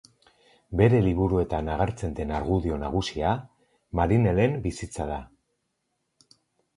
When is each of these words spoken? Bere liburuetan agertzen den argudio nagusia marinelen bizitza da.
Bere 0.79 0.99
liburuetan 1.07 1.67
agertzen 1.73 2.15
den 2.19 2.33
argudio 2.37 2.79
nagusia 2.83 3.33
marinelen 3.99 4.57
bizitza 4.65 5.07
da. 5.11 5.19